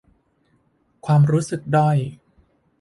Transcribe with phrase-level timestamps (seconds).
[1.05, 1.97] ความรู้สึกด้อย